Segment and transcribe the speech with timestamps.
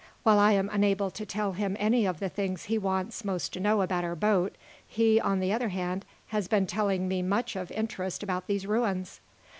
[0.23, 3.59] While I am unable to tell him any of the things he wants most to
[3.59, 4.55] know about our boat,
[4.87, 9.21] he, on the other hand, has been telling me much of interest about these ruins."